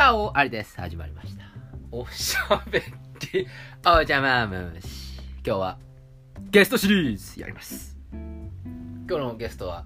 [0.00, 0.80] チャオありです。
[0.80, 1.44] 始まりました。
[1.92, 3.46] おしゃべり、
[3.84, 5.20] お邪魔虫。
[5.44, 5.78] 今日は、
[6.50, 7.98] ゲストシリーズやります。
[8.10, 8.48] 今
[9.06, 9.84] 日のゲストは、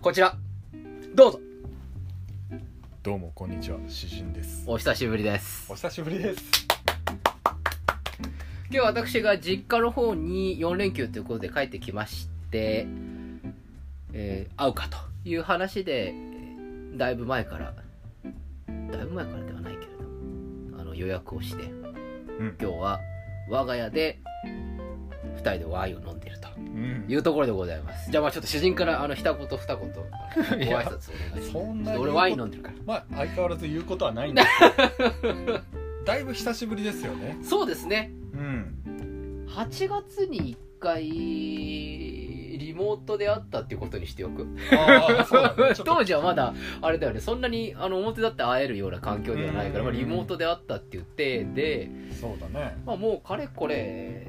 [0.00, 0.36] こちら。
[1.12, 1.40] どうぞ。
[3.02, 5.74] どうもこんにちは詩人ですお久しぶりですお。
[5.74, 6.44] 久しぶりです
[8.70, 12.86] 今日私が実家の方に4連休ということで帰ってきまして、
[14.12, 14.98] えー会うかと
[15.28, 16.14] いう話で、
[16.94, 17.74] だいぶ前から、
[18.90, 21.66] だいぶ前からではないけれど、あの予約をして、う
[22.44, 23.00] ん今日は
[23.50, 24.20] 我が家で
[25.36, 28.10] 2人でワインを飲んでいるとうんいうところでございます。
[28.10, 31.98] じゃあまあちょっと主人からあの一言二言ご挨拶お願いします。
[31.98, 32.74] 俺ワイン飲んでるから。
[32.86, 34.44] まあ相変わらず言うことはないんだ
[36.04, 38.12] だいぶ久しぶりですよねそうですね。
[38.32, 38.77] うん
[39.58, 44.46] 8月に1回リモートで会ったっていうことにしておく。
[44.70, 45.74] ああそうだね。
[45.74, 45.94] ちょっと。
[45.96, 47.18] 当時はまだあれだよね。
[47.18, 52.76] そんなにあの表だって会えるような環境ではないから、うんまあ、リモートで会ったって言ってで、そうだね。
[52.86, 54.28] まあ、もうかれこれ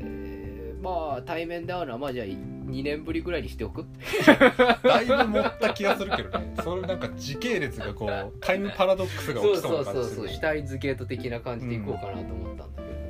[0.81, 3.85] まあ対面で会うのはまあじゃあ2年ぶりぐらいにしておく。
[4.83, 6.55] だいぶ持った気がするけどね。
[6.63, 13.07] それなんか時系列がこうタイムパラドックスが起きそうな感じするシュタインズゲート的な感じでいこうかなと思ったんだけれども、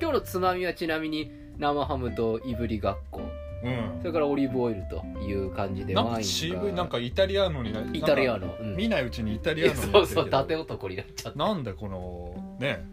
[0.00, 3.22] 今日のつまみはちなみに生ハムといぶりがっこ。
[3.64, 3.98] うん。
[4.00, 8.76] それからオリーブオイルという感じでなんかワイン渋いなんかイタリアーノになイタリアなんかの、うん。
[8.76, 11.38] 見ないうちにイタリアーノにそうそうけど達男になっちゃった。
[11.38, 12.84] なんだこのね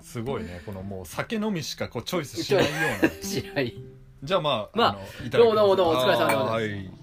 [0.00, 0.62] すごいね。
[0.64, 2.70] このもう酒飲みしかこうチョイスしないよ
[3.02, 3.10] うな。
[3.22, 3.82] しない。
[4.22, 5.56] じゃあまあ、まあのいただきます。
[5.56, 6.50] どうもどうもお疲れ様でございます。
[6.50, 7.00] あーはい。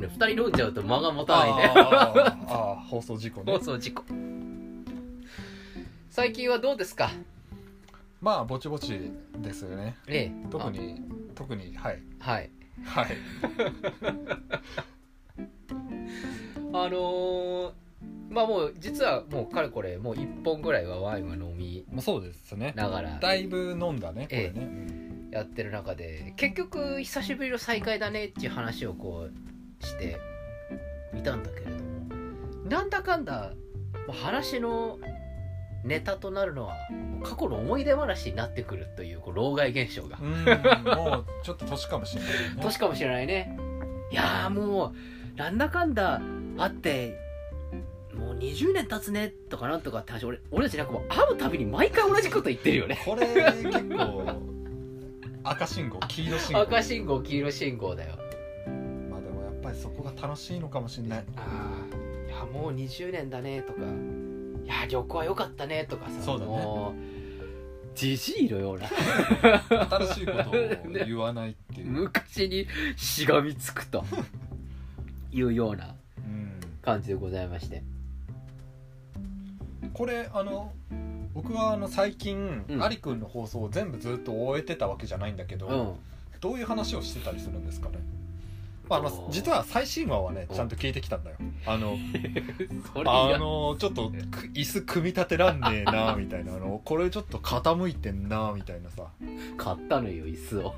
[0.00, 3.52] ね二人飲んじゃうと間が持たないんであーあーあー放送事故ね。
[3.58, 4.02] 放送事故
[6.10, 7.10] 最近はどうですか？
[8.20, 9.96] まあぼちぼちですよね。
[10.06, 10.48] ええ。
[10.50, 11.02] 特に
[11.34, 12.02] 特にはい。
[12.20, 12.50] あはい。
[12.84, 13.06] はい。
[16.72, 17.72] あのー
[18.30, 22.72] まあもう実はもうかれこれもう一本ぐらいはワインは飲みまあそうですね。
[22.76, 25.00] ながらだいぶ飲んだねこれえね、うん
[25.32, 29.28] やってる中で結局久しぶりの再会だねっていう話をこ
[29.80, 30.16] うして
[31.16, 31.80] いたんだけれども
[32.68, 33.52] なんだかんだ
[34.08, 34.98] 話の
[35.84, 36.74] ネタとなるのは
[37.22, 40.18] 過去の思い出話になってくるというこう老害現象が。
[40.20, 42.62] うんもうちょっと年かもしれないよね。
[42.62, 43.56] 年かもしれないね。
[44.10, 44.92] いやーも
[45.34, 46.20] うなんだかんだ
[46.58, 47.16] あって
[48.14, 53.00] もう20年経つねとかなんとかって話俺俺たちなんかもう会うたびに毎回同じこと言ってるよね。
[53.04, 54.24] これ結構
[55.42, 56.62] 赤信号黄色信号。
[56.62, 58.16] 赤信号黄色信号だよ。
[59.10, 61.24] まあでもやっぱりそこが楽しいのかもしれない。
[61.36, 63.80] ああいやもう20年だねとか。
[63.80, 63.84] い
[64.70, 66.50] や旅行は良かったねとかさそうだね。
[66.50, 67.20] もう
[67.94, 70.54] じじいのような新しいことを
[71.04, 72.66] 言わないっていう、昔に
[72.96, 74.04] しがみつくと
[75.32, 76.52] いうようなうん。
[76.82, 77.82] 感じでございまして。
[79.92, 80.72] これあの
[81.34, 82.82] 僕はあの最近、うん。
[82.82, 85.92] アリくんの放送を全部ずっと終えてたわけじゃないんだけど、うん。
[86.40, 88.19] どういう話をしてたりするんですかね、ま
[88.96, 90.56] あ、の実は最新話はねうん。
[90.56, 91.36] ちゃんと聞いてきたんだよ。
[91.66, 91.96] あの
[93.06, 96.54] あのちょっとく椅子組み立てらんねえなみたいな。
[96.54, 99.04] あのこれちょっと傾いてんなみたいなさ。
[99.56, 100.74] 買ったのよ椅子を。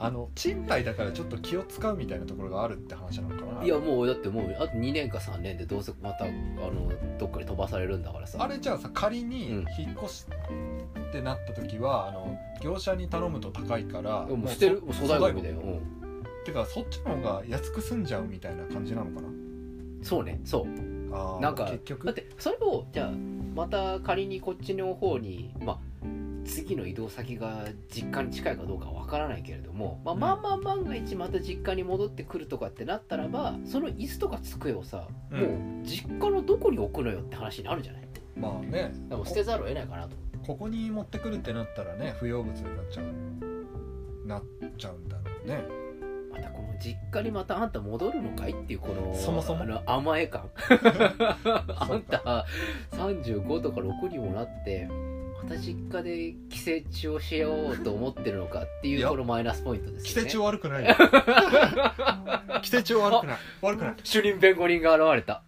[0.00, 3.64] あの賃貸だからちょっと気を使うみたいなところがあるって話なのかな。
[3.64, 8.38] いやもうだってもうあと2年か3年でどうせまたあのどっかに飛ばされるんだからさ。
[8.40, 9.66] あれじゃあさ仮にうん。
[9.78, 10.26] 引っ越し
[11.08, 15.97] ってなった時は、あの業者に頼むと高いからもう捨てる粗大ゴミだよ、粗うん
[16.48, 19.28] てかそっちの方が安く済んじゃうみたいな感じなのかな？
[20.02, 21.14] そうねそう。
[21.14, 22.06] あーなんか結局？
[22.06, 23.10] だってそれをじゃあ
[23.54, 25.78] また仮にこっちの方にまあ
[26.44, 30.20] 次の移動先が実家に近いかどうかわからないけれども、まあ、うん。
[30.20, 35.40] まあまあ万が一また実家に戻ってくるとかってなったらばその椅子とか机をさ、うん。
[35.40, 38.02] もう実家のどこに置くのよって話になるじゃない？
[38.36, 38.94] まあね。
[39.08, 40.16] でも捨てざるを得ないかなと。
[40.46, 43.06] ここに持ってくるってなったらね不要物になっちゃう。
[44.26, 44.42] なっ
[44.76, 45.62] ちゃうんだろうね
[46.38, 49.62] またこの実家にまたあんた戻るのかいっていうこのそもそも？
[49.62, 50.48] あの甘え感。
[51.76, 52.46] あんた
[52.92, 54.88] 35とか6にもなって
[55.42, 59.08] また実家で寄生虫をしようと思ってるのかっていいうや。
[59.08, 60.28] このマイナスポイントですよね。
[60.28, 60.94] 寄生虫悪くないよ。
[62.62, 63.36] 寄生虫悪くない。
[63.62, 63.94] 悪くない。
[64.04, 65.42] 主任弁護人が現れた。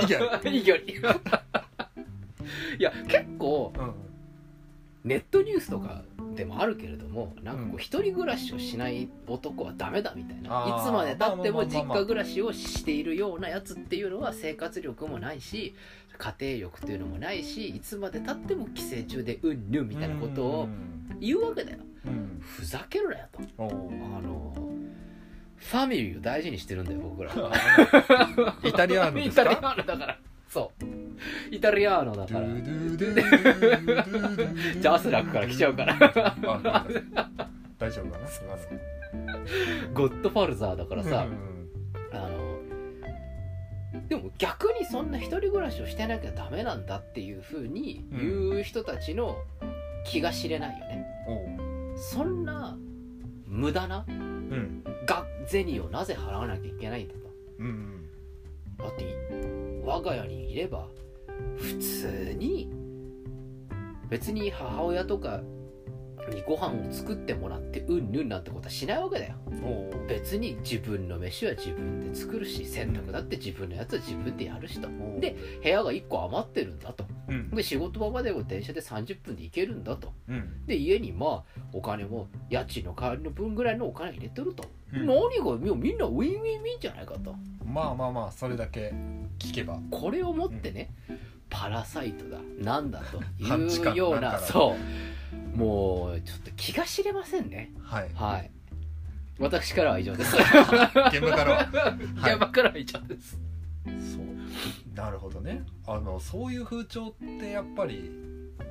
[0.00, 0.50] いいける。
[0.50, 0.76] いいよ
[2.78, 4.11] いや結構うん
[5.04, 6.02] ネットニュースとか
[6.34, 15.74] でもあるけれどもなんかこううん一人暮らしをしない男はダメだみたいな、いつまでたっても実家暮らしをしているようなやつっていうのは生活力もないし
[16.18, 21.18] 家庭力っていうのもないしいつまでたっても寄生虫でうんぬんみたいなことをうん。
[21.20, 21.78] 言うわけだよ。
[22.06, 22.40] うん。
[22.40, 23.62] ふざけるなよとあ
[24.20, 24.54] の
[25.56, 27.30] ファミリーを大事にしてるんだよ僕ら。
[28.64, 30.18] イタリアーノで イタリアすかーノだから。
[30.48, 31.01] そう
[31.50, 32.40] イタリアーノだから。
[32.40, 35.96] ドゥドゥドゥドゥドゥドゥジャスラックから来ちゃうから
[37.78, 38.26] 大丈夫かな
[39.92, 41.26] ゴッドファーザーだからさ
[42.12, 42.52] あの
[44.08, 49.36] でも逆にそんな一人暮らしをしてなきゃダメなんだっていうふうに言う人たちの
[50.04, 52.76] 気が知れないよね、おうそんな
[53.46, 57.20] 無駄なうんが銭をなぜ払わなきゃいけないんだと
[57.58, 58.08] うん
[58.78, 59.04] だって
[59.84, 60.88] 我が家にいれば
[61.56, 62.70] 普通に
[64.08, 65.40] 別に母親とか
[66.30, 69.34] にご飯を作ってもらってうんぬんなんてことはしないわけだよ。
[70.08, 74.88] 別に自分の飯は自分で作るし洗濯だって自分のやつは自分でやるしと。
[75.20, 77.04] で部屋が1個余ってるんだと。
[77.28, 77.50] うん。
[77.50, 80.12] で仕事場までも電車で30分で行けるんだと。
[80.28, 80.66] うん。
[80.66, 85.06] で家にまあお金も家賃の代わりの分ぐらいのお金入れてると、うん。
[85.06, 87.34] 何がみんなウィンウィンウィンじゃないかと。
[87.64, 88.92] まあまあまあそれだけ
[89.38, 89.78] 聞けば。
[89.90, 90.90] これをもってね、
[91.48, 95.11] パラサイトだなんだというようなそう
[95.54, 97.72] もうちょっと気が知れませんね。
[97.82, 98.10] はい。
[98.14, 98.50] はい。
[99.38, 100.36] 私からは以上です。
[101.12, 101.66] 現場からは。
[102.16, 102.32] はい。
[102.32, 103.38] 現場からは以上です。
[103.86, 104.96] そう。
[104.96, 105.64] なるほどね。
[105.86, 108.10] あのそういう風潮ってやっぱり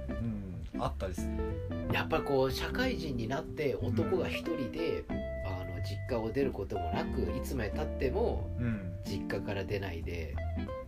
[0.09, 1.21] うんあったりす
[1.69, 1.93] る？
[1.93, 5.03] やっぱりこう社会人になって男が一人で、
[5.45, 8.87] あの実家を出ることもなくいつまでたってもうん。
[9.03, 10.35] 実家から出ないで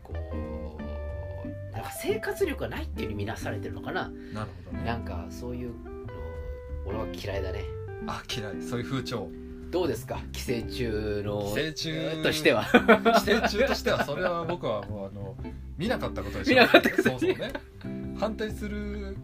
[0.04, 0.18] こう
[1.84, 4.10] なんか生活力がないっていうふうに見なされてるのかな。
[4.34, 4.84] なるほどね。
[4.86, 5.76] なんかそういうの
[6.86, 7.64] 俺は嫌いだね。
[8.08, 8.62] あ嫌い。
[8.62, 9.30] そういう風潮。
[9.70, 10.20] どうですか？
[10.32, 10.84] 寄生虫
[11.24, 12.24] の寄生虫。
[12.24, 12.64] としては。
[12.66, 15.36] 寄生虫としてはそれは僕はもうあの
[15.78, 17.54] 見なかったことでしょ見なかったことそうそうね。
[18.18, 19.18] 反対する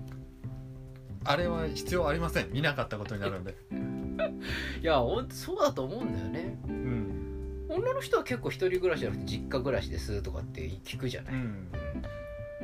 [1.23, 2.51] あれは必要ありません。
[2.51, 3.55] 見なかったことになるんで。
[4.81, 6.57] いやほんとそうだと思うんだよね。
[6.67, 7.65] うん。
[7.69, 11.67] 女の人は結構一人暮らしじゃなくて実家暮らしですとかって聞くじゃない、うん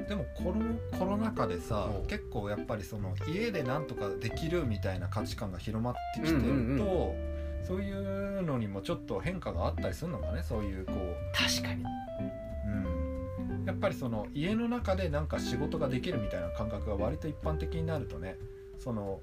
[0.07, 0.55] でもコロ
[0.97, 2.07] コロナ禍でさうん。
[2.07, 7.35] 結構やっぱりその家でなんとかできるみたいな価値観が広まってきてると、うんうん
[7.65, 10.93] そういうのにもちょっと変化があったりするのかねそういうこ
[11.33, 11.83] 確かに。
[11.83, 11.87] う、
[12.67, 18.37] うん、やっぱりその家の中でなんか仕事ができるみたいな感覚が割と一般的になるとね
[18.77, 19.19] その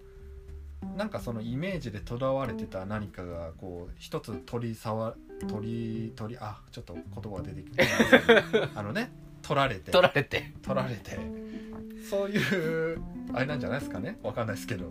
[0.96, 5.14] なんかそのイメージでとらわれてた何かがこう一つ取り触
[5.48, 7.86] 取り取りあちょっと言葉が出てきて
[8.74, 9.12] あのね
[9.42, 9.90] 取られて。
[9.90, 10.52] 取られて。
[10.62, 11.18] 取られて。
[12.08, 13.00] そういう
[13.32, 14.18] あれなんじゃないですかね。
[14.22, 14.90] わかんないですけど。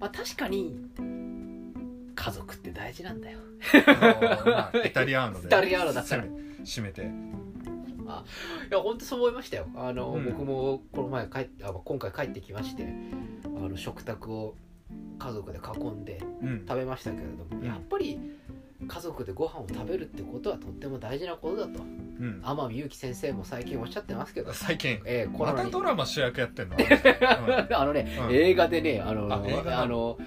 [0.00, 0.76] まあ確かに
[2.14, 3.38] 家族って大事なんだよ。
[3.86, 5.46] まあ イタリアーノで。
[5.46, 6.24] イタリアーノだから。
[6.64, 7.02] 締めて。
[7.02, 7.04] い
[8.70, 9.66] や本当そう思いましたよ。
[9.74, 10.24] あの、うん。
[10.24, 12.86] 僕もこの前帰あ今回帰ってきまして
[13.44, 14.56] あの食卓を
[15.18, 16.64] 家族で囲んでうん。
[16.66, 17.66] 食べましたけれども、うん。
[17.66, 18.18] やっぱり
[18.88, 21.80] 家族でご飯を食べるってことはとっても大事なことだと。
[21.80, 22.40] うん。
[22.44, 25.00] 天海祐希先生も最近おっしゃってますけど、最近。
[25.04, 26.76] えーコロまたドラマ主役やってんの？
[27.78, 28.34] あのね、うん。
[28.34, 29.38] 映画でねあのあ
[29.86, 30.18] の？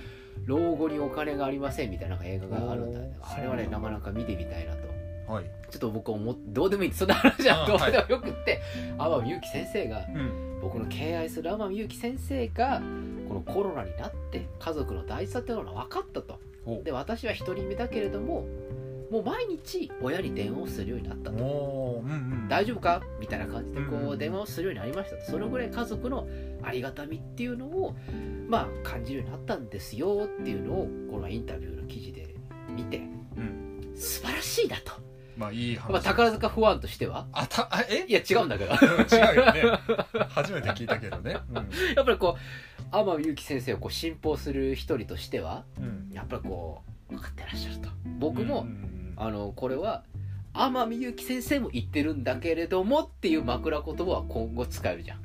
[0.45, 5.33] 老後にお金がありませんみたいな映画があるんだあれはねなかなか見てみたいなと。
[5.33, 5.45] はい。
[5.71, 6.93] ちょっと僕は思っどうでもいい。
[6.93, 8.61] そんな話はあどうでもよくって、
[8.97, 10.59] 天海祐希先生がうん。
[10.61, 12.81] 僕の敬愛する天海祐希先生が
[13.27, 16.33] このコロナになって家族の大事さというのが分かったと。
[16.33, 16.37] お
[16.83, 18.45] で私は一人目だけれども
[19.11, 22.01] もう毎日親に電話をするようになったと。
[22.03, 22.47] うんうん。
[22.49, 23.03] 大丈夫か？
[23.19, 25.17] みたいな感じでこうんう電話をするようになりました。
[25.17, 26.27] とそれぐらい家族の
[26.63, 27.95] ありがたみっていうのを
[28.47, 32.33] まあ感じるようになったんですよっていうのをこのインタビューの記事で
[32.69, 32.97] 見て
[33.37, 33.93] うん。
[33.95, 34.93] 素晴らしいなと、
[35.37, 35.91] まあいい話。
[35.91, 37.27] まあ、宝塚ファンとしては？
[37.31, 38.05] あたあえ？
[38.07, 39.79] いや違うんだけど違うよね。
[40.29, 41.37] 初めて聞いたけどね。
[41.95, 46.09] やっぱりこう天海祐希先生をこう信奉する一人としてはうん。
[46.13, 47.89] やっぱりこう分かってらっしゃると。
[48.19, 50.03] 僕も、うんうんあのこれは
[50.53, 55.21] 天海祐希先生も言ってるんだけれどもっていう枕言葉は今後使えるじゃん。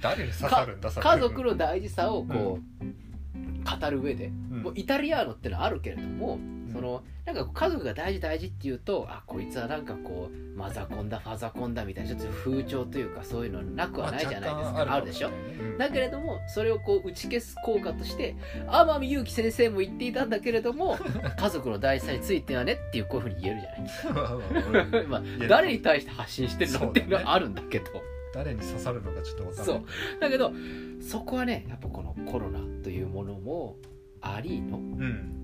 [0.00, 4.62] 誰に刺さるんだ家族の大事さをこう、語る上で、うん。
[4.62, 6.38] もうイタリアーノってのはあるけれども、
[6.74, 15.30] そのなんか家族が大事大事っていうとあこいつはなんかこうマザコンだファザコンだみたいなちょっと風潮というかそういうのなくはないじゃないですか、まああるでしょ？
[15.78, 18.34] だけれどもそれをこう打ち消す効果として
[18.68, 20.98] 天海祐希先生も言っていたんだけれども
[21.38, 25.02] 家族の大事さについてはねっていうこういうふうに言えるじゃない？
[25.02, 27.86] うんまあ誰に対して発信してるのっていうのはあるんだけど。
[28.34, 29.66] 誰に刺さるのかちょっとわかんない。
[29.66, 29.84] そう。
[30.20, 30.52] だけど
[31.00, 33.76] そこはねやっぱこのコロナというものも
[34.20, 34.76] ありの。
[34.78, 35.43] うん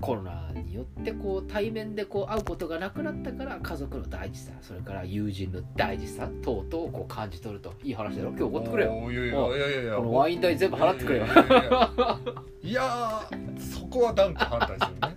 [0.00, 9.10] コロナによってこう対面でこう会うことがなくなったから家族の大事さそれから友人の大事さ等々をこう感じ取るといい話だろ今日おごってくれよ。
[9.10, 11.26] いやいやいやいやこのワイン代全部払ってくれよ。
[12.62, 13.20] いや
[13.58, 15.16] そこは断固反対するね。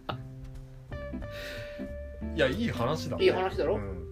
[2.36, 3.25] いやいい話だね。
[3.25, 3.75] いい話だろ？
[3.75, 4.05] うん。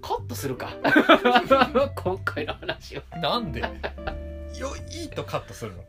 [0.00, 0.70] カットするか。
[1.96, 3.02] 今回の話を。
[3.20, 3.60] なんで？
[3.60, 3.68] よ
[4.92, 5.82] いいとカットするの？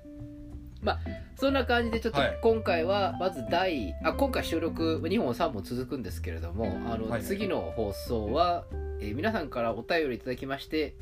[1.35, 2.39] そんな感じでちょっとはい。
[2.41, 7.09] 今回はまず第あ今回収録2本3本続くんですけれどもあのはい。
[7.09, 8.65] はい次の放送は、
[8.99, 10.95] えー皆さんからお便りいただきまして、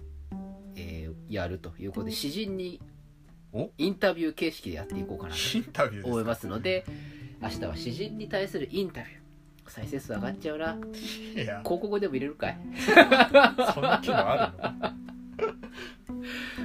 [0.76, 2.82] えーやるということで詩人に
[3.54, 3.70] お。
[3.78, 6.86] インタビュー形式でやっていこうかなと思いますので
[7.42, 9.24] 明日は詩人に対するインタビュー。
[9.66, 10.78] 再生数上がっちゃうな。
[11.36, 12.58] 広告でも入れるかい。
[13.74, 15.13] そんな機能あるの？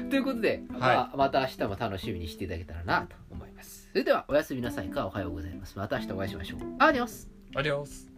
[0.08, 0.96] ということで、はい。
[0.96, 3.88] まあ、また明日も楽しみにしていただけたらなと思います。
[3.92, 5.78] それではおやすみなさいかおはようございます。
[5.78, 6.60] また明日お会いしましょう。
[6.78, 8.10] アディオスアディオス